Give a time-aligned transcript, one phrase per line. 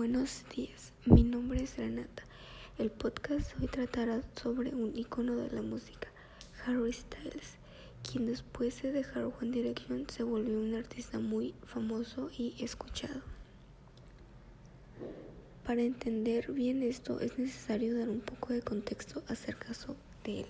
[0.00, 2.22] Buenos días, mi nombre es Renata.
[2.78, 6.08] El podcast hoy tratará sobre un icono de la música,
[6.64, 7.58] Harry Styles,
[8.02, 13.20] quien después de dejar One Direction se volvió un artista muy famoso y escuchado.
[15.66, 19.68] Para entender bien esto es necesario dar un poco de contexto acerca
[20.24, 20.46] de él.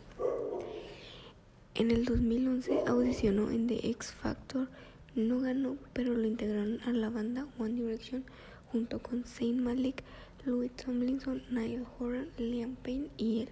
[1.74, 4.68] En el 2011 audicionó en The X Factor,
[5.16, 8.24] no ganó, pero lo integraron a la banda One Direction
[8.72, 10.02] junto con Zayn Malik,
[10.44, 13.48] Louis Tomlinson, Niall Horan, Liam Payne y él.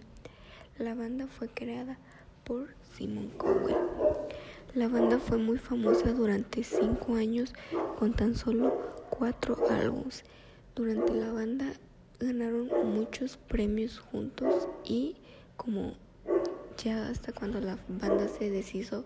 [0.78, 1.98] La banda fue creada
[2.44, 3.76] por Simon Cowell.
[4.74, 7.52] La banda fue muy famosa durante cinco años
[7.98, 8.78] con tan solo
[9.10, 10.24] cuatro álbumes.
[10.74, 11.72] Durante la banda
[12.20, 15.16] ganaron muchos premios juntos y
[15.56, 15.94] como
[16.82, 19.04] ya hasta cuando la banda se deshizo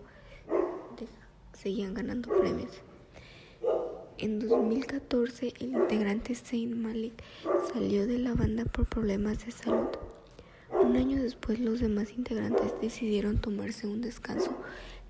[1.53, 2.81] seguían ganando premios.
[4.23, 7.21] En 2014, el integrante Zayn Malik
[7.73, 9.89] salió de la banda por problemas de salud.
[10.71, 14.55] Un año después, los demás integrantes decidieron tomarse un descanso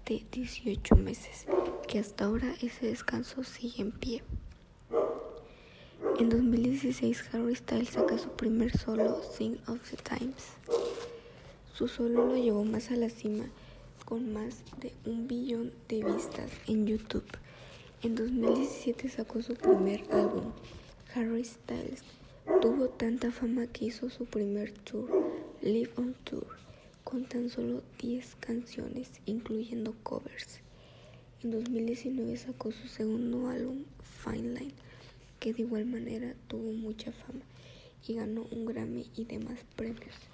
[0.08, 1.46] de 18 meses,
[1.88, 4.24] que hasta ahora ese descanso sigue en pie.
[6.18, 10.54] En 2016, Harry Styles saca su primer solo, Sing of the Times.
[11.72, 13.46] Su solo lo llevó más a la cima,
[14.06, 17.28] con más de un billón de vistas en YouTube.
[18.04, 20.52] En 2017 sacó su primer álbum,
[21.16, 22.04] Harry Styles.
[22.62, 25.10] Tuvo tanta fama que hizo su primer tour,
[25.62, 26.46] Live on Tour,
[27.06, 30.60] con tan solo 10 canciones, incluyendo covers.
[31.44, 34.74] En 2019 sacó su segundo álbum, Fine Line,
[35.40, 37.46] que de igual manera tuvo mucha fama
[38.06, 40.33] y ganó un Grammy y demás premios.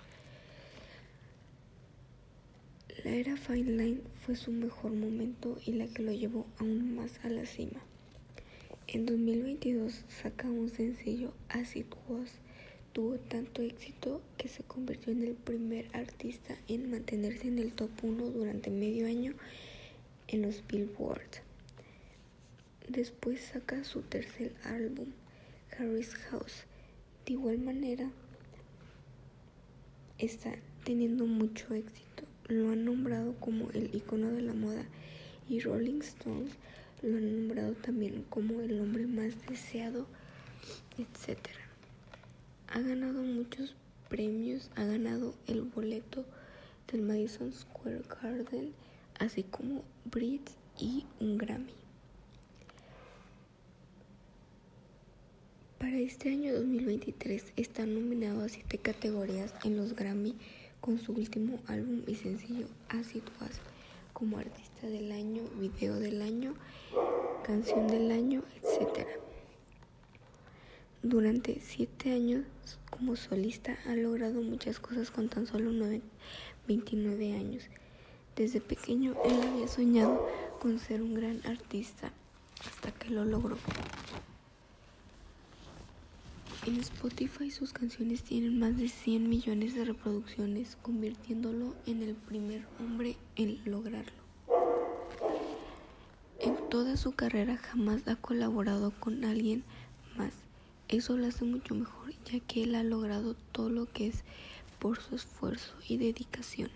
[3.06, 7.24] La era Fine Line fue su mejor momento y la que lo llevó aún más
[7.24, 7.80] a la cima.
[8.88, 12.30] En 2022 saca un sencillo As It Was.
[12.92, 17.92] Tuvo tanto éxito que se convirtió en el primer artista en mantenerse en el top
[18.04, 19.34] 1 durante medio año
[20.28, 21.40] en los Billboard.
[22.90, 25.08] Después saca su tercer álbum,
[25.78, 26.66] Harry's House.
[27.26, 28.12] De igual manera,
[30.18, 30.54] está
[30.84, 34.84] teniendo mucho éxito lo han nombrado como el icono de la moda
[35.48, 36.52] y Rolling Stones
[37.02, 40.06] lo han nombrado también como el hombre más deseado,
[40.98, 41.38] etc.
[42.68, 43.76] Ha ganado muchos
[44.10, 46.26] premios, ha ganado el boleto
[46.92, 48.74] del Madison Square Garden,
[49.20, 51.74] así como Brits y un Grammy.
[55.78, 60.36] Para este año 2023 está nominado a siete categorías en los Grammy
[60.82, 63.60] con su último álbum y sencillo Acid Was
[64.14, 66.54] como artista del año, video del año,
[67.44, 69.08] canción del año, etc.
[71.02, 72.44] Durante siete años
[72.90, 75.72] como solista ha logrado muchas cosas con tan solo
[76.68, 77.64] 29 años.
[78.36, 80.28] Desde pequeño él había soñado
[80.60, 82.12] con ser un gran artista
[82.68, 83.58] hasta que lo logró.
[86.70, 92.64] En Spotify sus canciones tienen más de 100 millones de reproducciones, convirtiéndolo en el primer
[92.80, 94.22] hombre en lograrlo.
[96.40, 99.64] En toda su carrera jamás ha colaborado con alguien
[100.16, 100.32] más.
[100.90, 104.24] Eso lo hace mucho mejor, ya que él ha logrado todo lo que es
[104.78, 106.70] por su esfuerzo y dedicación.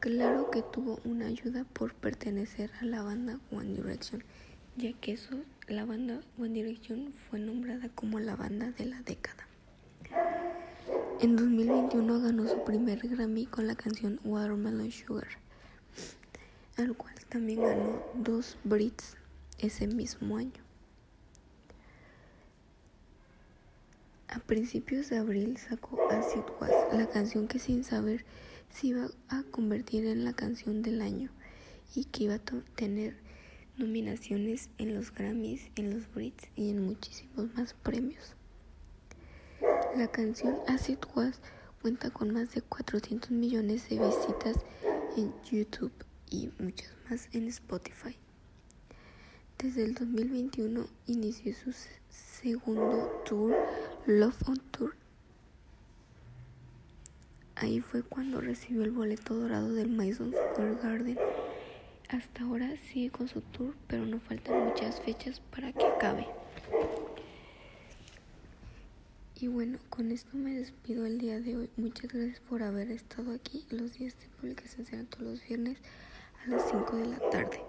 [0.00, 4.24] Claro que tuvo una ayuda por pertenecer a la banda One Direction
[4.78, 5.34] ya que eso,
[5.66, 9.48] la banda One Direction fue nombrada como la banda de la década.
[11.20, 15.26] En 2021 ganó su primer Grammy con la canción Watermelon Sugar,
[16.76, 19.16] al cual también ganó dos Brits
[19.58, 20.62] ese mismo año.
[24.28, 28.24] A principios de abril sacó Acid Was, la canción que sin saber
[28.70, 31.30] se iba a convertir en la canción del año
[31.96, 33.27] y que iba a tener
[33.78, 38.34] nominaciones en los Grammys, en los Brits y en muchísimos más premios.
[39.96, 41.40] La canción Acid Was
[41.82, 44.56] cuenta con más de 400 millones de visitas
[45.16, 45.92] en YouTube
[46.30, 48.16] y muchas más en Spotify.
[49.58, 51.72] Desde el 2021 inició su
[52.08, 53.54] segundo tour,
[54.06, 54.94] Love on Tour.
[57.56, 61.18] Ahí fue cuando recibió el boleto dorado del Madison Square Garden
[62.08, 66.26] hasta ahora sigue con su tour, pero no faltan muchas fechas para que acabe.
[69.40, 71.70] Y bueno, con esto me despido el día de hoy.
[71.76, 73.64] Muchas gracias por haber estado aquí.
[73.70, 75.78] Los días de publicación serán todos los viernes
[76.44, 77.60] a las 5 de la tarde.